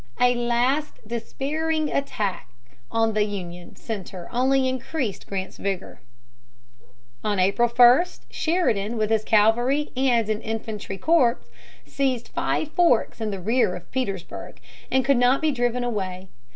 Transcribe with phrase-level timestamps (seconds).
[0.19, 2.49] A last despairing attack
[2.91, 6.01] on the Union center only increased Grant's vigor.
[7.23, 11.41] On April 1 Sheridan with his cavalry and an infantry corps
[11.85, 14.59] seized Five Forks in the rear of Petersburg
[14.89, 16.29] and could not be driven away.